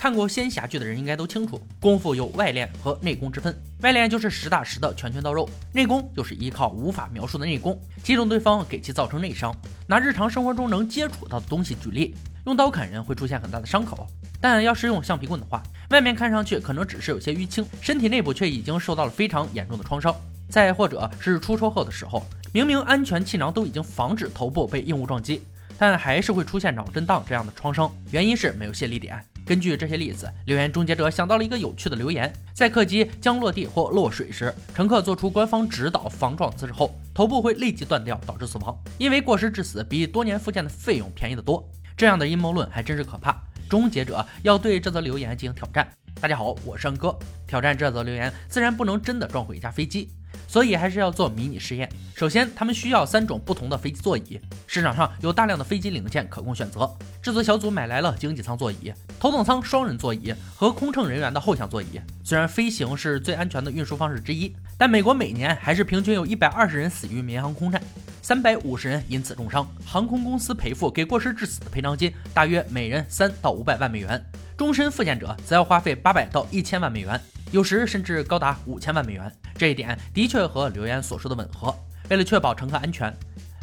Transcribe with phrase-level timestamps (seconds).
[0.00, 3.54] 看过仙侠剧的人应该都清楚，功夫有外练和内功之分。
[3.82, 9.54] 外练就是实打实的拳拳到肉，内功就是依靠无法描述的内功，击中对方，给其造成内伤。
[9.86, 12.14] 拿日常生活中能接触到的东西举例，
[12.46, 14.06] 用刀砍人会出现很大的伤口，
[14.40, 20.16] 但要是用橡皮棍的话，外面看上去可能只是有些淤青，身体内部却已经受到了非常严重的创伤。
[20.48, 22.24] 再或者是出车祸的时候，
[22.54, 25.42] 明明安全气囊都已经防止头部被硬物撞击，
[25.76, 29.22] 但还是会出现脑震荡这样的创伤，原因是没有泄力点。
[29.50, 38.78] 根据这些例子，留言终结者想到了一个有趣的留言：在客机将落地或落水时，乘客做出官方指导防撞姿势后，头部会立即断掉，导致死亡。
[38.96, 41.68] 因为过失致死比多年复健的费用便宜得多。
[41.96, 43.42] 这样的阴谋论还真是可怕。
[43.68, 45.88] 终结者要对这则留言进行挑战。
[46.20, 47.18] 大家好，我是安哥。
[47.48, 50.10] 挑战这则留言，自然不能真的撞毁一架飞机。
[50.50, 51.88] 所以还是要做迷你试验。
[52.16, 54.40] 首先，他们需要三种不同的飞机座椅。
[54.66, 56.90] 市场上有大量的飞机零件可供选择。
[57.22, 62.00] 制作小组买来了经济舱座椅、头等舱双人座椅和空乘人员的后向座椅。
[62.24, 67.80] 虽然飞行是最安全的运输方式之一，但美国每年还是平均有一百二十人死于民航空难，
[68.20, 69.64] 三百五十人因此重伤。
[69.86, 74.20] 航空公司赔付给过失致死的赔偿金大约每人三到五百万美元，
[74.56, 77.20] 终身复健者则要花费八百到一千万美元。
[77.52, 81.74] 有时甚至高达五千万美元，这一点的确和留言所说的吻合。
[82.08, 83.12] 为了确保乘客安全，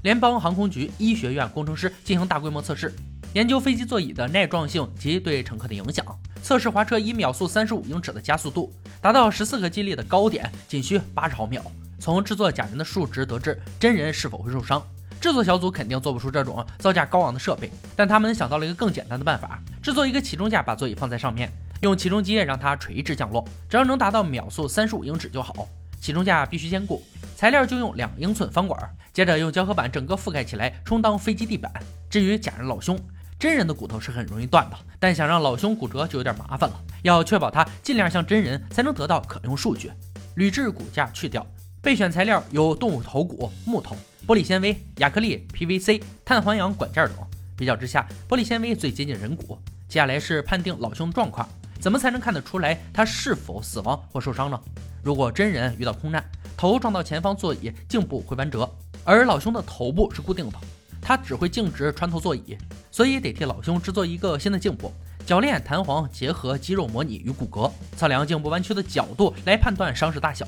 [0.03, 2.93] 联邦航空局医学院工程师进行大规模测试，
[3.33, 6.05] 研究飞机座椅的耐撞性及对乘客的影响。
[6.43, 11.61] 测试滑车以秒速三十五英尺的加速度，达到十四个激励的高点，仅需八十毫秒。
[11.97, 14.85] 从制作假人的数值得知，真人是否会受伤。
[15.19, 21.51] 制作小组肯定做不出这种造价高昂的设备，但他们想到了一个更简单的办法：制作一个起重架，把座椅放在上面。
[21.81, 25.67] 用起重机让它垂直降落，只要能达到秒速三十五英尺就好。
[25.99, 27.03] 起重架必须坚固，
[27.35, 28.79] 材料就用两英寸方管，
[29.11, 31.71] 接着用胶合板整个覆盖起来，充当飞机地板。
[32.09, 32.97] 至于假人老兄，
[33.39, 36.79] 真人的骨头是很容易断的，但想让老兄骨折就有点麻烦了。
[37.01, 39.91] 要确保它尽量像真人，才能得到可用数据。
[40.35, 41.45] 铝制骨架去掉，
[41.81, 47.15] 备选材料有动物头骨、木头、玻璃纤维、亚克力、PVC、碳环氧管件等。
[47.57, 49.57] 比较之下，玻璃纤维最接近人骨。
[49.87, 51.47] 接下来是判定老兄的状况。
[51.79, 54.59] 怎么才能看得出来他是否死亡或受伤呢？
[55.03, 56.23] 如果真人遇到空难，
[56.57, 58.69] 头撞到前方座椅，颈部会弯折，
[59.03, 60.57] 而老兄的头部是固定的，
[61.01, 62.57] 他只会径直穿透座椅，
[62.91, 64.91] 所以得替老兄制作一个新的颈部，
[65.25, 70.45] 铰链、弹簧结合肌肉模拟与骨骼，测量颈部弯曲的角度来判断伤势大小，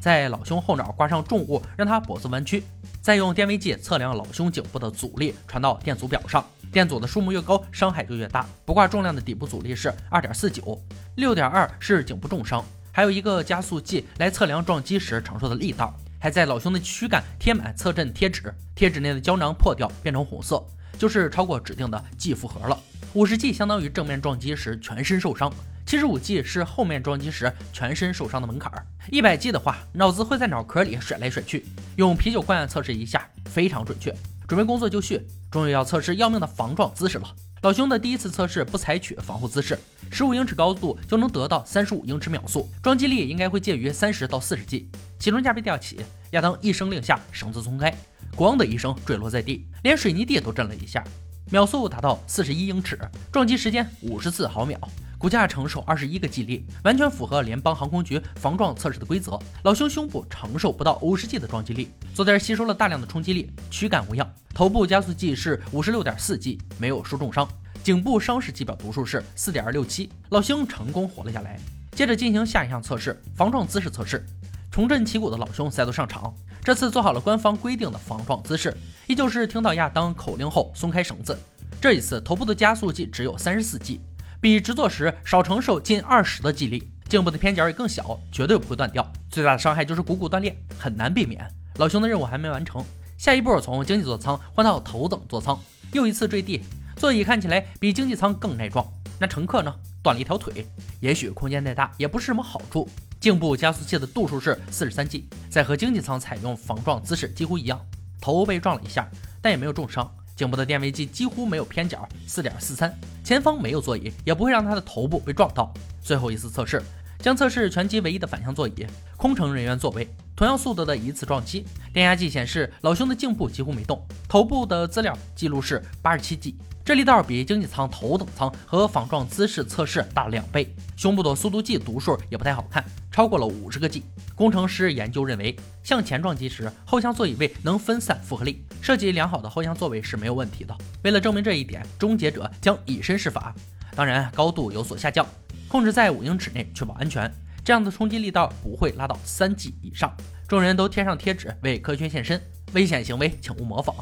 [0.00, 2.62] 在老兄后脑挂上重物，让他脖子弯曲，
[3.02, 6.42] 再用电位计测量老兄颈部的阻力，传到电阻表上。
[6.72, 8.46] 电阻的数目越高，伤害就越大。
[8.64, 10.80] 不挂重量的底部阻力是二点四九，
[11.16, 12.64] 六点二是颈部重伤。
[12.92, 15.94] 还有一个加速计来测量撞击时承受的力道。
[16.20, 20.60] 还在老兄的躯干贴满测震贴纸，贴纸内的胶囊破掉变成红色，
[20.98, 22.76] 就是超过指定的 G 负荷了。
[23.14, 25.48] 五十 G 相当于正面撞击时全身受伤，
[25.86, 28.84] 七十五 G 是后面撞击时全身受伤的门槛儿。
[29.12, 31.64] 一百 G 的话，脑子会在脑壳里甩来甩去。
[31.94, 34.12] 用啤酒罐测试一下，非常准确。
[34.48, 37.34] 准备工作就绪，终于要测试要命的防撞姿势了。
[37.62, 39.78] 老兄的第一次测试不采取防护姿势，
[40.12, 44.88] 十五英尺高度就能得到三十五英尺秒速，撞击力应该会介于三十到四十 G。
[45.18, 46.00] 起重架被吊起，
[46.30, 47.92] 亚当一声令下，绳子松开，
[48.36, 51.02] 咣的一声坠落在地，连水泥地都震了一下，
[51.50, 52.96] 秒速达到四十一英尺，
[53.32, 54.78] 撞击时间五十四毫秒。
[55.18, 59.36] 骨架承受二十一个 G 力，完全符合联邦航空局防撞测试的规则。
[59.64, 64.32] 老兄胸部承受不到五十 G 的撞击力，坐垫吸收了大量的冲击力，躯干无恙。
[64.54, 67.48] 头部加速计是五十六点四 G，没有受重伤。
[67.82, 71.58] 颈部伤势计表读数是四点六七，老兄成功活了下来。
[71.92, 74.24] 接着进行下一项测试，防撞姿势测试。
[74.70, 78.76] 重振旗鼓的老兄再度上场，这次做好了官方规定的防撞姿势，
[79.08, 81.36] 依旧是听到亚当口令后松开绳子。
[81.80, 84.00] 这一次头部的加速计只有三十四 G。
[84.40, 89.10] 比直坐时少承受近二十的肌力，颈部的偏角也更小，绝对不会断掉。
[89.28, 91.44] 最大的伤害就是股骨断裂，很难避免。
[91.76, 92.84] 老兄的任务还没完成，
[93.16, 95.58] 下一步从经济座舱换到头等座舱，
[95.92, 96.62] 又一次坠地，
[96.96, 98.86] 座椅看起来比经济舱更耐撞。
[99.18, 99.74] 那乘客呢？
[100.00, 100.64] 断了一条腿，
[101.00, 102.88] 也许空间太大也不是什么好处。
[103.18, 107.84] 颈部加速器的度数是四十三 G，在和经济舱采用防撞姿势几乎一样。
[108.20, 109.08] 头被撞了一下，
[109.42, 110.08] 但也没有重伤。
[110.38, 112.96] 颈部的电位计几乎没有偏角，四点四三。
[113.24, 115.74] 前方没有座椅，也不会让他的头部被撞到。
[116.00, 116.80] 最后一次测试
[117.18, 118.86] 将测试全机唯一的反向座椅，
[119.16, 121.66] 空乘人员座位，同样速度的一次撞击。
[121.92, 126.54] 电压计显示老兄的颈部几乎没动，头部的资料记录是八十七 G。
[126.84, 132.84] 这力道比经济舱头等舱和仿撞姿势测试大了两倍，胸部的速度计读数也不太好看，
[133.18, 134.04] 超过了五十个 G。
[134.36, 140.72] 工程师研究认为，向前撞击时，后向座椅位能分散负荷力，设计良好的后向座位是没有问题的。
[141.02, 143.52] 为了证明这一点，终结者将以身试法，
[143.96, 145.26] 当然高度有所下降，
[145.66, 147.28] 控制在五英尺内，确保安全。
[147.64, 150.16] 这样的冲击力道不会拉到三 G 以上。
[150.46, 152.40] 众人都贴上贴纸为科学献身，
[152.72, 153.96] 危险行为请勿模仿。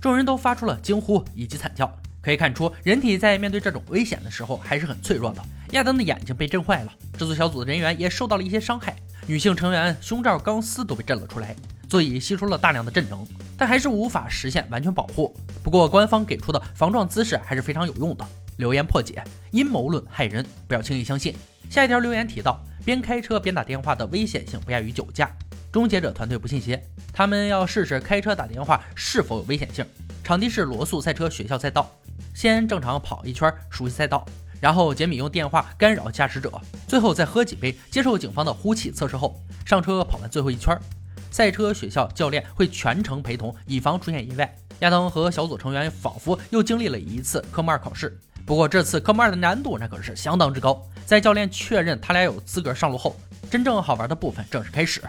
[0.00, 2.01] 众人都发出了惊呼以及惨叫。
[2.22, 5.42] 可以看出，人体在面对这种危险的时候还是很脆弱的。
[5.72, 8.94] 亚当的眼睛被震坏了，制作小组的人员也受到了一些伤害。
[9.26, 11.56] 女性成员胸罩、钢丝都被震了出来，
[11.88, 13.26] 座椅吸收了大量的震能，
[13.56, 15.34] 但还是无法实现完全保护。
[15.64, 18.24] 不过，官方给出的防撞姿势还是非常有用的。
[18.58, 21.34] 留言破解：阴谋论害人，不要轻易相信。
[21.70, 25.28] 下一条留言提到，边开车边打电话的危险性不亚于酒驾。
[25.72, 26.80] 终结者团队不信邪，
[27.12, 29.84] 他们要试试开车打电话是否有危险性。
[30.22, 31.90] 场地是罗素赛车学校赛道。
[32.34, 34.24] 先正常跑一圈，熟悉赛道，
[34.60, 36.50] 然后杰米用电话干扰驾驶者，
[36.86, 40.78] 最后再喝几杯，接受警方的呼气测试后上车跑完最后一圈。
[41.30, 44.54] 赛车学校教练会全程陪同，以防出现意外。
[44.80, 50.82] 亚当和小组成员仿佛又经历了一次科目二考试，不过这次科目二的难度那可是相当之高。
[51.06, 53.16] 在教练确认他俩有资格上路后，
[53.50, 55.00] 真正好玩的部分正式开始。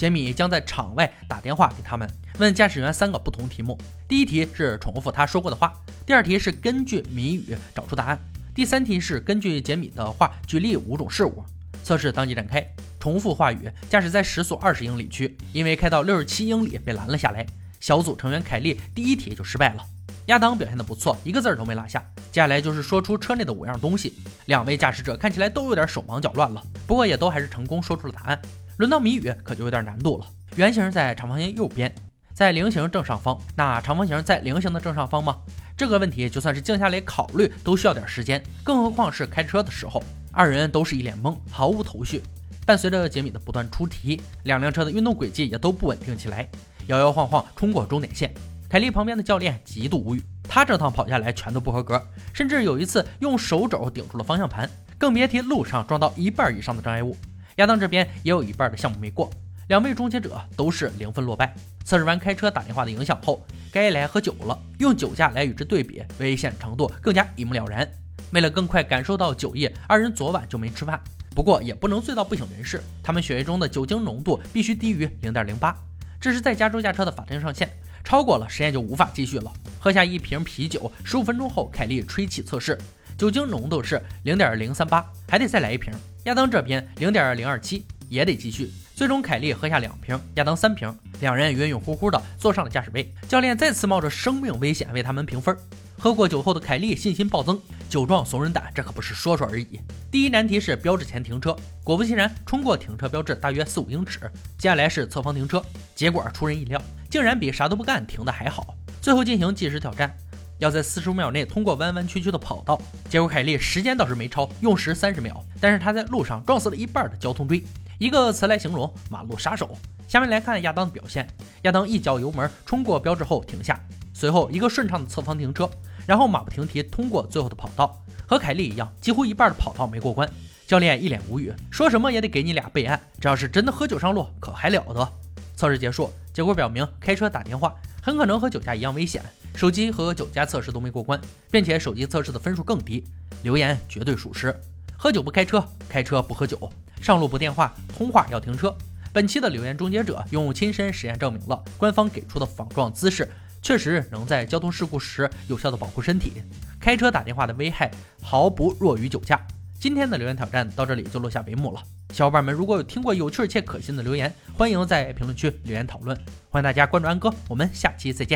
[0.00, 2.08] 杰米将在场外打电话给他们，
[2.38, 3.78] 问驾驶员三个不同题目。
[4.08, 5.74] 第一题是重复他说过的话，
[6.06, 8.18] 第二题是根据谜语找出答案，
[8.54, 11.44] 第三题是根据杰米的话举例五种事物。
[11.84, 12.66] 测试当即展开，
[12.98, 17.44] 重复话语，驾驶在时速二十英里区，因为开到六十七英里被拦了下来。
[17.78, 19.84] 小组成员凯利第一题就失败了。
[20.28, 22.02] 亚当表现的不错，一个字儿都没落下。
[22.32, 24.14] 接下来就是说出车内的五样东西，
[24.46, 28.40] 两位驾驶者看起来都有点手忙脚乱了，不过也都还是成功说出了答案。
[28.80, 30.26] 轮到谜语可就有点难度了。
[30.56, 31.94] 圆形在长方形右边，
[32.32, 33.38] 在菱形正上方。
[33.54, 35.36] 那长方形在菱形的正上方吗？
[35.76, 40.02] 这个问题就算是静下来考虑都需要点时间，更何况是开车的时候。
[40.32, 42.22] 二人都是一脸懵，毫无头绪。
[42.64, 46.48] 伴随着杰米的不断出题，两辆车的运动轨迹也都不稳定起来，
[46.86, 48.32] 摇摇晃晃冲过终点线。
[48.66, 52.02] 凯莉旁边的教练极度无语，他这趟跑下来全都不合格，
[52.32, 54.66] 甚至有一次用手肘顶住了方向盘，
[54.96, 57.14] 更别提路上撞到一半以上的障碍物。
[57.60, 59.30] 亚当这边也有一半的项目没过，
[59.68, 61.54] 两位终结者都是零分落败。
[61.84, 64.58] 测试完开车打电话的影响后，该来喝酒了。
[64.78, 67.86] 用酒驾来与之对比，危险程度更加一目了然。
[68.32, 70.98] 为了更快感受到酒意，二人昨晚就没吃饭。
[71.34, 75.76] 不过也不能醉到不省人事，他们血液中的酒精浓度必须低于零点零八，
[76.18, 77.68] 这是在加州驾车的法定上限，
[78.02, 79.52] 超过了实验就无法继续了。
[79.78, 82.78] 喝下一瓶啤酒，十五分钟后，凯利吹气测试。
[83.20, 85.92] 酒精浓度是零点零三八，还得再来一瓶。
[86.24, 88.72] 亚当这边零点零二七，也得继续。
[88.94, 90.90] 最终凯莉喝下两瓶，亚当三瓶，
[91.20, 93.12] 两人晕晕乎乎的坐上了驾驶位。
[93.28, 95.54] 教练再次冒着生命危险为他们评分。
[95.98, 99.78] 喝过酒后的凯莉信心暴增，酒壮怂人胆，这可不是说说而已。
[100.10, 104.20] 第一难题是标志前停车，果不其然，冲过停车标志大约四五英尺。
[104.56, 105.62] 接下来是侧方停车，
[105.94, 106.80] 结果出人意料，
[107.10, 108.74] 竟然比啥都不干停的还好。
[109.02, 110.10] 最后进行计时挑战。
[110.60, 117.64] 要在四十五秒内通过弯弯曲曲的跑道，结果凯利时间倒是没超，用时三十秒，但是他在路上撞死了一半的交通锥，
[117.98, 119.76] 一个词来形容马路杀手。
[120.06, 121.26] 下面来看亚当的表现，
[121.62, 123.80] 亚当一脚油门冲过标志后停下，
[124.12, 125.68] 随后一个顺畅的侧方停车，
[126.06, 130.28] 然后马不停蹄通过最后的跑道，和凯利一样，几乎一半的跑道没过关。
[130.66, 135.12] 教练一脸无语，说什么也得给你俩备案，这要是真的喝酒上路，可还了得？
[135.56, 139.22] 测试结束，结果表明开车打电话很可能和酒驾一样危险。
[139.54, 141.20] 手机和酒驾测试都没过关，
[141.50, 143.04] 并且手机测试的分数更低。
[143.42, 144.54] 留言绝对属实。
[144.96, 148.74] 喝酒不开车，开车不喝酒，上路不电话，通话要停车。
[149.12, 153.28] 本期的留言终结者用亲身实验证明了官方给出的防撞姿势
[153.60, 156.42] 确实能在交通事故时有效的保护身体。
[156.78, 157.90] 开车打电话的危害
[158.22, 159.40] 毫不弱于酒驾。
[159.78, 161.82] 今天的留言挑战到这里就落下帷幕了。
[162.12, 166.16] 小伙伴们如果有听过有趣且可信的留言，欢迎在评论区留言讨论。
[166.50, 168.28] 欢迎大家关注安哥，我们下期再见。